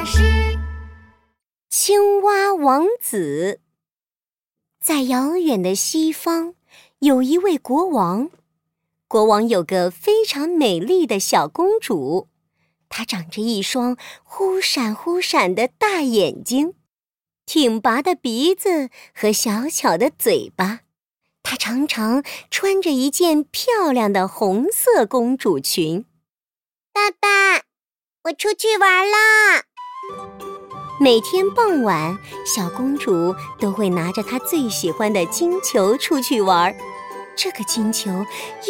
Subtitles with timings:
[0.00, 0.58] 老师，
[1.68, 3.60] 青蛙王子。
[4.82, 6.54] 在遥远的西方，
[7.00, 8.30] 有一位国王。
[9.06, 12.30] 国王有个非常美丽的小公主，
[12.88, 16.72] 她长着一双忽闪忽闪的大眼睛，
[17.44, 20.80] 挺拔的鼻子和小巧的嘴巴。
[21.42, 26.06] 她常常穿着一件漂亮的红色公主裙。
[26.90, 27.66] 爸爸，
[28.24, 29.64] 我出去玩啦！
[31.00, 36.76] 每天傍晚，小公主都会拿着她最喜欢的金球出去玩儿。
[37.34, 38.10] 这个金球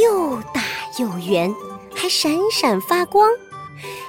[0.00, 0.62] 又大
[0.98, 1.52] 又圆，
[1.94, 3.28] 还闪闪发光。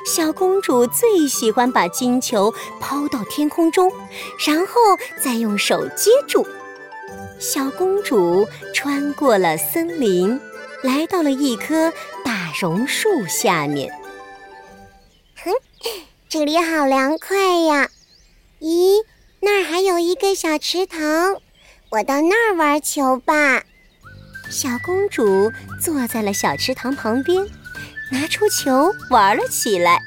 [0.05, 3.91] 小公主最喜欢把金球抛到天空中，
[4.45, 4.75] 然后
[5.23, 6.45] 再用手接住。
[7.39, 10.39] 小公主穿过了森林，
[10.83, 11.91] 来到了一棵
[12.23, 13.91] 大榕树下面。
[15.43, 15.51] 哼，
[16.31, 17.89] 这里好凉快呀！
[18.61, 19.03] 咦，
[19.41, 21.35] 那儿还有一个小池塘，
[21.89, 23.61] 我到那儿玩球吧。
[24.49, 27.45] 小公主坐在了小池塘旁边，
[28.09, 29.99] 拿出球玩了起来。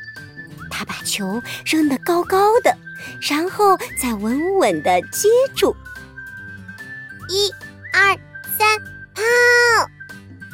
[0.71, 2.75] 她把球扔得高高的，
[3.21, 5.77] 然后再稳稳地接住。
[7.29, 7.53] 一、
[7.93, 8.19] 二、
[8.57, 8.79] 三，
[9.15, 9.23] 抛！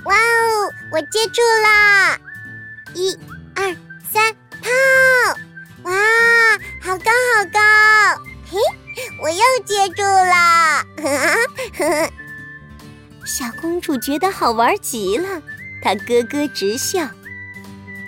[0.06, 2.18] 哇哦，我接住啦！
[2.92, 3.16] 一、
[3.54, 3.72] 二、
[4.12, 4.68] 三，抛！
[5.90, 5.96] 哇，
[6.80, 8.22] 好高好高！
[8.48, 8.56] 嘿，
[9.20, 10.84] 我又接住啦！
[13.26, 15.42] 小公主觉得好玩极了，
[15.82, 17.00] 她咯咯直笑。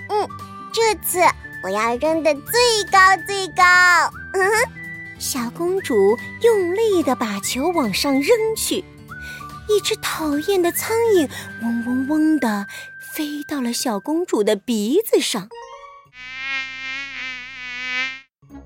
[0.08, 0.28] 嗯，
[0.72, 1.18] 这次
[1.64, 3.64] 我要扔的最高最高。
[5.18, 8.24] 小公主用力的把球往上扔
[8.56, 8.84] 去，
[9.68, 11.28] 一只讨厌的苍蝇
[11.62, 12.66] 嗡嗡嗡的
[12.98, 15.48] 飞到了小公主的鼻子上。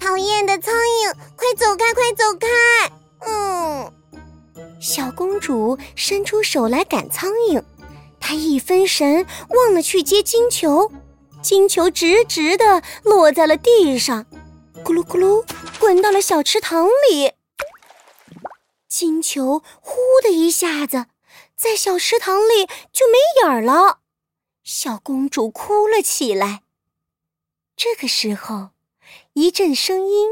[0.06, 2.46] 讨厌的苍蝇，快走开，快走开！
[3.26, 3.92] 嗯。
[4.80, 7.60] 小公主伸出手来赶苍蝇，
[8.20, 10.92] 她一分神，忘了去接金球，
[11.42, 14.24] 金球直直的落在了地上，
[14.84, 15.44] 咕噜咕噜
[15.80, 17.32] 滚到了小池塘里。
[18.88, 21.06] 金球呼的一下子，
[21.56, 23.98] 在小池塘里就没影儿了。
[24.62, 26.62] 小公主哭了起来。
[27.74, 28.68] 这个时候，
[29.34, 30.28] 一阵声音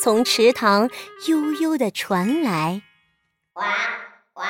[0.00, 0.90] 从池塘
[1.26, 2.82] 悠悠的传来。
[3.52, 3.62] 呱
[4.32, 4.42] 呱，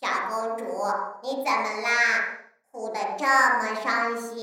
[0.00, 0.64] 小公主，
[1.22, 2.38] 你怎么啦？
[2.70, 4.38] 哭得这么伤心。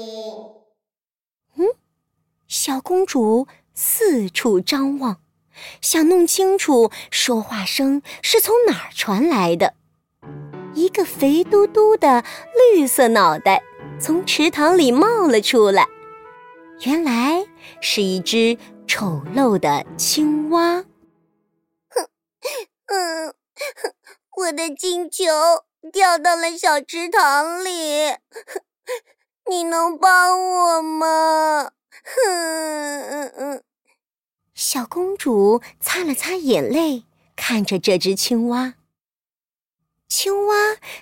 [1.55, 1.65] 嗯，
[2.47, 5.17] 小公主四处张望，
[5.81, 9.73] 想弄清楚说话声是从哪儿传来的。
[10.73, 12.23] 一个肥嘟嘟的
[12.73, 13.63] 绿色脑袋
[13.99, 15.87] 从池塘里冒了出来，
[16.81, 17.47] 原来
[17.81, 18.57] 是一只
[18.87, 20.83] 丑陋的青蛙。
[21.89, 22.09] 哼，
[22.87, 23.33] 嗯。
[24.37, 25.23] 我的金球
[25.91, 28.15] 掉到了小池塘里，
[29.49, 31.71] 你能帮我吗？
[32.03, 33.63] 哼！
[34.53, 37.05] 小公主擦了擦眼泪，
[37.35, 38.75] 看着这只青蛙。
[40.07, 40.55] 青蛙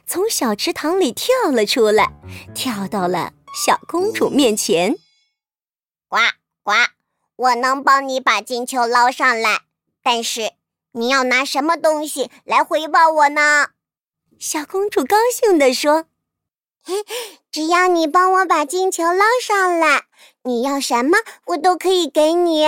[0.07, 2.13] 从小池塘里跳了出来，
[2.53, 4.95] 跳到了小公主面前。
[6.07, 6.17] 呱
[6.65, 6.73] 呱，
[7.35, 9.61] 我能帮你把金球捞上来，
[10.01, 10.53] 但是。
[10.97, 13.67] 你要拿什么东西来回报我呢？
[14.39, 16.05] 小公主高兴地说
[17.51, 20.05] ：“只要你帮我把金球捞上来，
[20.43, 21.17] 你要什么
[21.47, 22.63] 我都可以给你，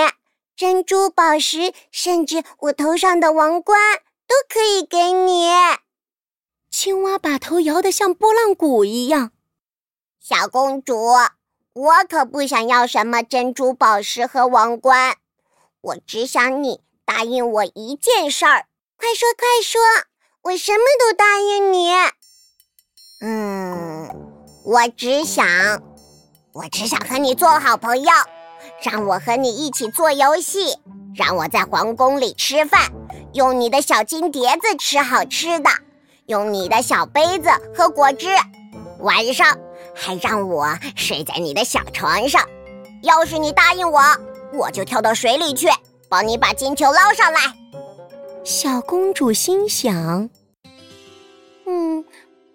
[0.54, 3.80] 珍珠、宝石，甚至我头上的王冠
[4.26, 5.48] 都可以给你。”
[6.70, 9.32] 青蛙把头摇得像拨浪鼓一样。
[10.20, 11.14] 小公主，
[11.78, 15.14] 我可不想要什么珍珠、宝石和王冠，
[15.80, 16.80] 我只想你。
[17.04, 18.66] 答应我一件事儿，
[18.98, 19.80] 快说快说，
[20.42, 21.92] 我什么都答应你。
[23.20, 24.08] 嗯，
[24.64, 25.46] 我只想，
[26.52, 28.10] 我只想和你做好朋友，
[28.82, 30.76] 让我和你一起做游戏，
[31.14, 32.90] 让我在皇宫里吃饭，
[33.34, 35.70] 用你的小金碟子吃好吃的，
[36.26, 38.26] 用你的小杯子喝果汁，
[38.98, 39.56] 晚上
[39.98, 42.40] 还让我睡在你的小床上。
[43.02, 44.00] 要是你答应我，
[44.52, 45.66] 我就跳到水里去。
[46.08, 47.40] 帮你把金球捞上来。
[48.42, 50.30] 小公主心想
[51.68, 52.02] ：“嗯，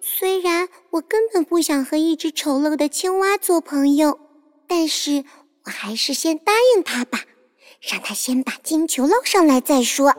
[0.02, 4.18] 虽然我根本不想和一只丑陋的青蛙做朋友，
[4.68, 5.24] 但是
[5.66, 7.20] 我还是先答应他吧，
[7.80, 10.16] 让他先把金球捞上来再说。”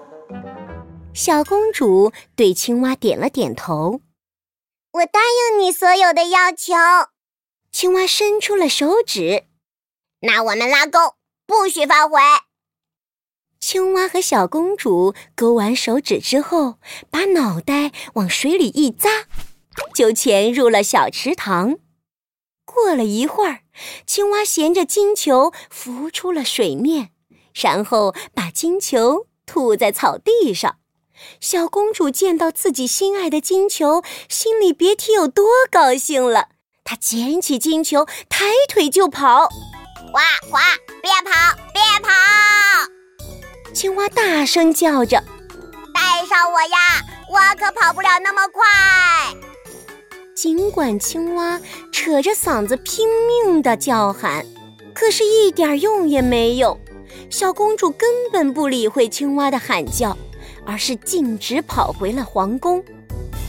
[1.12, 4.00] 小公主对青蛙点了点头
[4.94, 5.20] ：“我答
[5.50, 6.72] 应你所有的要求。”
[7.74, 9.46] 青蛙伸出了手指
[10.22, 12.20] ：“那我们拉钩，不许反悔。”
[13.58, 16.78] 青蛙和小公主勾完手指之后，
[17.10, 19.26] 把脑袋往水里一扎，
[19.92, 21.78] 就潜入了小池塘。
[22.64, 23.62] 过了一会儿，
[24.06, 27.10] 青蛙衔着金球浮出了水面，
[27.52, 30.78] 然后把金球吐在草地上。
[31.40, 36.50] 小公主见到自己心爱的金球，心里别提有多高兴了。
[36.84, 39.48] 她捡起金球，抬腿就跑。
[40.12, 40.22] 哇
[40.52, 40.60] 哇！
[41.02, 42.10] 别跑，别跑！
[43.72, 45.22] 青蛙大声叫着
[45.92, 48.62] ：“带上我呀，我可跑不了那么快。”
[50.36, 51.60] 尽管青蛙
[51.90, 54.44] 扯着嗓子拼命的叫喊，
[54.94, 56.78] 可是一点用也没有。
[57.30, 60.16] 小公主根本不理会青蛙的喊叫，
[60.66, 62.84] 而是径直跑回了皇宫，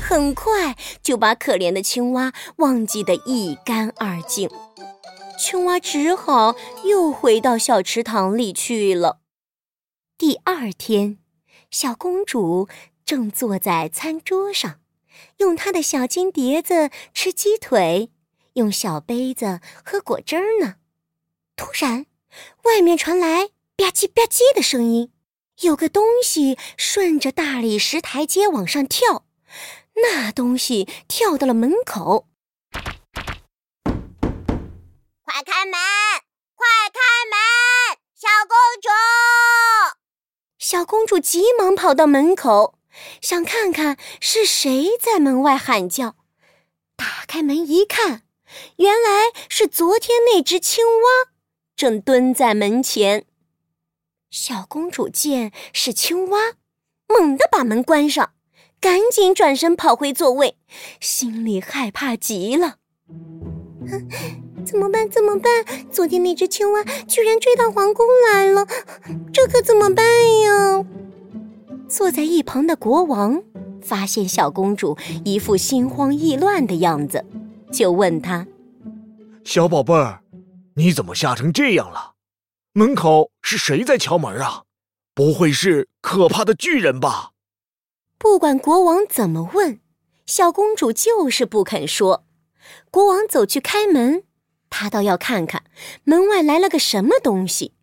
[0.08, 4.48] 很快就把可怜的青蛙忘记得一干二净。
[5.36, 9.22] 青蛙只好又回到小池塘里去了。
[10.16, 11.18] 第二天，
[11.72, 12.70] 小公主
[13.04, 14.80] 正坐在餐桌上，
[15.38, 18.12] 用她的小金碟子吃鸡腿，
[18.54, 20.76] 用小杯子喝果汁呢。
[21.56, 22.06] 突然，
[22.66, 25.12] 外面传来吧唧吧唧的声音，
[25.62, 29.25] 有个东西顺着大理石台阶往上跳，
[29.96, 32.28] 那东西跳到了门口。
[35.24, 35.74] 快开门！
[36.56, 37.00] 快开
[37.32, 37.98] 门！
[38.14, 38.90] 小公主，
[40.58, 42.80] 小公主急忙跑到门口，
[43.22, 46.16] 想看看是谁在门外喊叫。
[46.96, 48.24] 打开门一看，
[48.78, 51.32] 原来是昨天那只青蛙，
[51.76, 53.26] 正蹲在门前。
[54.30, 56.54] 小公主见是青蛙，
[57.08, 58.35] 猛地把门关上，
[58.80, 60.58] 赶紧转身跑回座位，
[61.00, 62.76] 心里害怕极了。
[64.66, 65.10] 怎么办？
[65.10, 65.66] 怎么办？
[65.92, 68.66] 昨天那只青蛙居然追到皇宫来了，
[69.32, 70.06] 这可怎么办
[70.42, 70.86] 呀？
[71.88, 73.44] 坐在一旁的国王
[73.82, 77.24] 发现小公主一副心慌意乱的样子，
[77.72, 78.48] 就问她
[79.46, 80.22] ：“小宝贝儿，
[80.76, 82.14] 你怎么吓成这样了？
[82.74, 84.64] 门口是谁在敲门啊？
[85.14, 87.32] 不会是可怕的巨人吧？”
[88.26, 89.80] 不管国王怎么问，
[90.26, 92.26] 小公主就是不肯说。
[92.90, 94.24] 国王走去开门。
[94.72, 95.64] 他倒要看看
[96.06, 97.76] 门外来了个什么东西。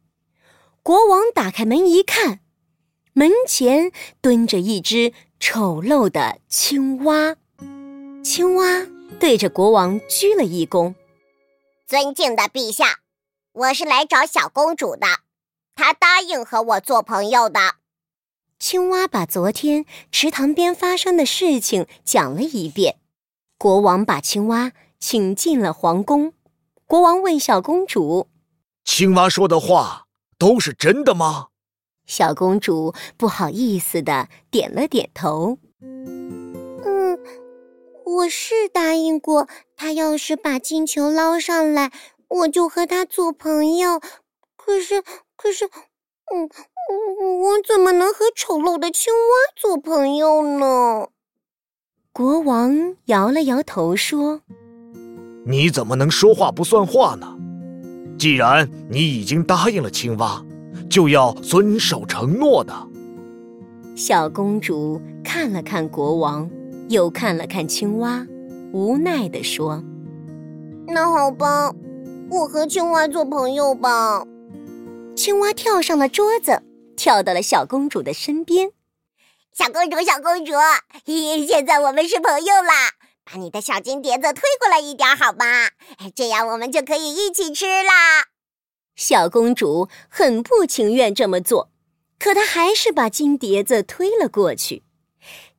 [0.82, 2.40] 国王打开门一看，
[3.12, 7.36] 门前蹲着一只丑陋的青蛙。
[8.24, 8.84] 青蛙
[9.20, 10.92] 对着国王鞠了一躬
[11.86, 12.98] ：“尊敬的陛下，
[13.52, 15.06] 我是来找小公主的，
[15.76, 17.76] 她答应和我做朋友的。”
[18.62, 22.94] 青蛙把昨天池塘边发生的事情讲了一遍。
[23.58, 24.70] 国王把青蛙
[25.00, 26.32] 请进了皇宫。
[26.86, 28.28] 国王问小公主
[28.86, 30.06] ：“青蛙说的话
[30.38, 31.48] 都是真的吗？”
[32.06, 37.18] 小公主不好意思的点了点头：“嗯，
[38.04, 41.90] 我是答应过他，要是把金球捞上来，
[42.28, 44.00] 我就和他做朋友。
[44.54, 45.02] 可是，
[45.34, 45.68] 可是，
[46.34, 51.08] 嗯，我怎么能和丑陋的青蛙做朋友呢？”
[52.12, 54.40] 国王摇了摇头说。
[55.44, 57.36] 你怎么能说话不算话呢？
[58.18, 60.44] 既然你已经答应了青蛙，
[60.88, 62.72] 就要遵守承诺的。
[63.96, 66.48] 小公主看了看国王，
[66.88, 68.24] 又看了看青蛙，
[68.72, 69.82] 无奈地说
[70.86, 71.74] ：“那好吧，
[72.30, 74.24] 我和青蛙做朋友吧。”
[75.22, 76.64] 青蛙跳上了桌子，
[76.96, 78.72] 跳到了小公主的身边。
[79.52, 80.52] 小公主，小公主，
[81.46, 82.90] 现在我们是朋友啦！
[83.24, 85.70] 把你的小金碟子推过来一点，好吗？
[86.16, 88.24] 这样我们就可以一起吃啦。
[88.96, 91.70] 小公主很不情愿这么做，
[92.18, 94.82] 可她还是把金碟子推了过去。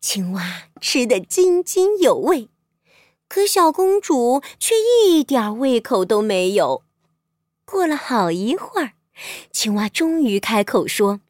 [0.01, 2.50] 青蛙吃得津津有味，
[3.29, 4.75] 可小公主却
[5.08, 6.84] 一点胃口都没有。
[7.63, 8.91] 过了好一会儿，
[9.51, 11.22] 青蛙终于开口说：“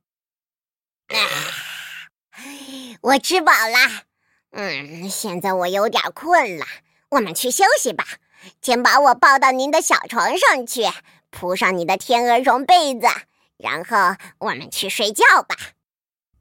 [3.01, 4.03] 我吃饱了。”
[4.55, 6.65] 嗯，现在我有点困了，
[7.09, 8.05] 我们去休息吧。
[8.61, 10.83] 请把我抱到您的小床上去，
[11.31, 13.07] 铺上你的天鹅绒被子，
[13.57, 15.55] 然后我们去睡觉吧。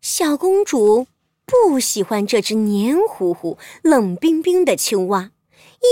[0.03, 1.07] 小公主
[1.47, 5.31] 不喜欢这只黏糊糊、冷冰冰的青蛙，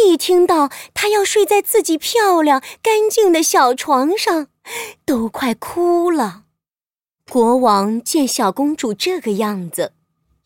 [0.04, 4.48] 一听到它要睡在自己漂亮干净的小床上，
[5.04, 6.44] 都快哭了。
[7.28, 9.94] 国王见小公主这个样子，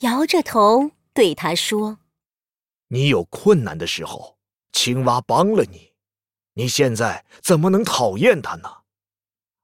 [0.00, 0.90] 摇着头。
[1.14, 1.98] 对她说
[2.88, 4.36] ：“你有困难的时候，
[4.72, 5.92] 青蛙帮了你，
[6.54, 8.82] 你现在怎么能讨厌它呢？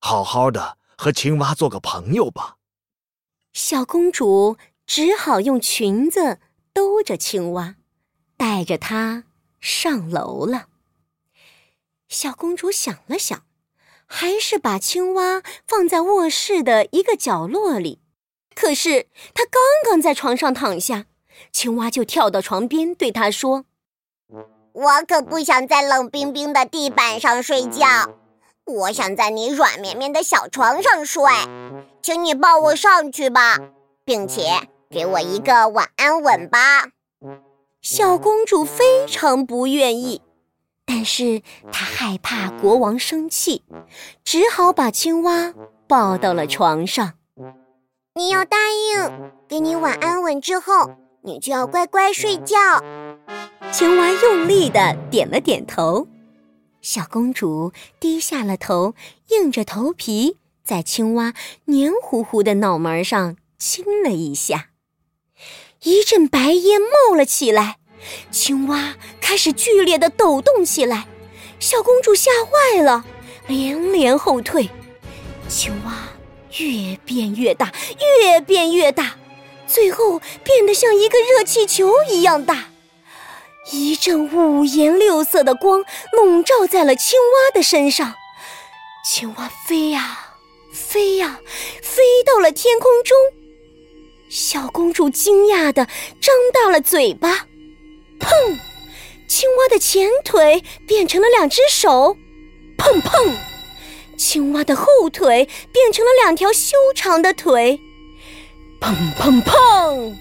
[0.01, 2.57] 好好的和青蛙做个朋友吧。”
[3.53, 6.39] 小公主只好用裙子
[6.73, 7.75] 兜着青蛙，
[8.37, 9.25] 带着它
[9.61, 10.69] 上楼了。
[12.09, 13.45] 小公主想了想，
[14.13, 18.01] 还是把青蛙放在卧室的一个角落里。
[18.57, 21.07] 可是他刚刚在床上躺下，
[21.53, 23.65] 青蛙就跳到床边，对他说
[24.75, 27.87] ：“我可不想在冷冰冰的地板上睡觉，
[28.67, 31.23] 我想在你软绵绵的小床上睡，
[32.03, 33.57] 请你抱我上去吧，
[34.05, 36.89] 并且给我一个晚安吻吧。”
[37.81, 40.21] 小公主非常不愿意。
[40.93, 43.63] 但是他害怕国王生气，
[44.25, 45.55] 只好把青蛙
[45.87, 47.15] 抱到了床上。
[48.17, 50.91] 你要答应，给你晚安吻之后，
[51.23, 52.57] 你就要乖乖睡觉。
[53.71, 56.09] 青蛙用力的点了点头。
[56.83, 58.95] 小公主低下了头，
[59.29, 61.35] 硬着头皮在青蛙
[61.67, 64.71] 黏糊糊的脑门上亲了一下。
[65.85, 67.80] 一阵白烟冒了起来。
[68.31, 71.07] 青蛙开始剧烈的抖动起来，
[71.59, 73.05] 小公主吓坏了，
[73.47, 74.69] 连连后退。
[75.49, 75.93] 青蛙
[76.59, 77.73] 越变越大，
[78.23, 79.17] 越变越大，
[79.67, 82.67] 最后变得像一个热气球一样大。
[83.73, 88.15] 一阵五颜六色的光笼罩在了青蛙的身上，
[89.05, 90.37] 青蛙飞呀
[90.73, 91.41] 飞呀，
[91.83, 93.17] 飞到了天空中。
[94.29, 95.87] 小公主惊讶的
[96.21, 97.47] 张大了嘴巴。
[98.21, 98.59] 砰！
[99.27, 102.17] 青蛙的前腿变成了两只手，
[102.77, 103.35] 砰砰！
[104.17, 107.81] 青蛙的后腿变成了两条修长的腿，
[108.81, 110.17] 砰砰砰！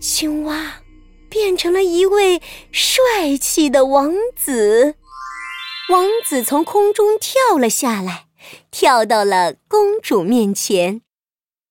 [0.00, 0.80] 青蛙
[1.28, 2.40] 变成了一位
[2.72, 4.94] 帅气的王子。
[5.90, 8.26] 王子从空中跳了下来，
[8.70, 11.02] 跳到了公主面前。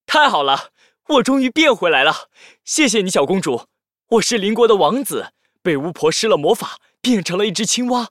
[0.05, 0.69] 太好了，
[1.07, 2.27] 我终于变回来了！
[2.63, 3.63] 谢谢你，小公主。
[4.09, 5.31] 我是邻国的王子。
[5.69, 8.09] 被巫婆施了魔法，变成了一只青蛙。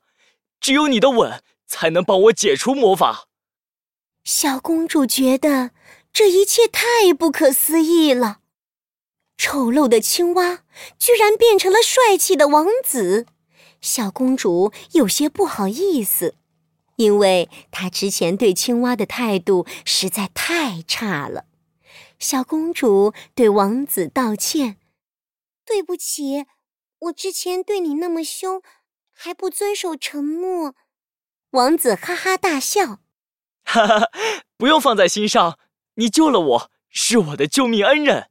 [0.60, 3.26] 只有你的吻才能帮我解除魔法。
[4.22, 5.72] 小公主觉得
[6.12, 8.38] 这一切太不可思议了。
[9.36, 10.62] 丑陋的青蛙
[11.00, 13.26] 居然变成了帅气的王子。
[13.80, 16.36] 小公主有些不好意思，
[16.94, 21.46] 因为她之前对青蛙的态度实在太差了。
[22.20, 24.76] 小公主对王子道歉
[25.66, 26.46] ：“对不起。”
[27.00, 28.60] 我之前对你那么凶，
[29.12, 30.74] 还不遵守承诺。
[31.50, 32.98] 王子哈哈大笑，
[33.64, 34.08] 哈哈，
[34.56, 35.58] 不用放在心上。
[35.94, 38.28] 你救了我，是我的救命恩人。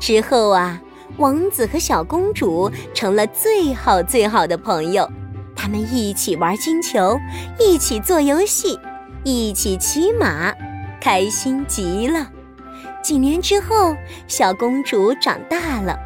[0.00, 0.82] 之后啊，
[1.18, 5.10] 王子和小公主成了最好最好的朋友。
[5.54, 7.18] 他们一起玩金球，
[7.58, 8.78] 一起做游戏，
[9.24, 10.54] 一起骑马，
[11.00, 12.30] 开心极了。
[13.02, 13.96] 几年之后，
[14.28, 15.96] 小公主长大了。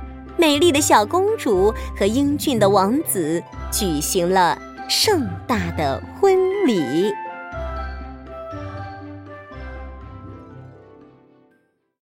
[0.40, 6.35] 美丽的小公主和英俊的王子举行了盛大的婚
[6.66, 7.12] 礼。